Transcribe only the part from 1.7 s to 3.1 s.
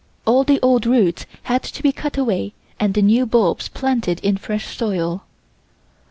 be cut away and the